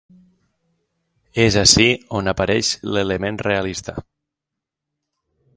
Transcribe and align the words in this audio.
És 1.43 1.57
ací 1.63 1.85
on 2.21 2.33
apareix 2.33 2.73
l'element 2.97 3.41
realista. 3.49 3.97